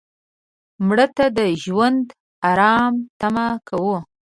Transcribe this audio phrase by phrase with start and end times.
[0.87, 2.05] مړه ته د ژوند
[2.49, 3.97] آرام تمه کوو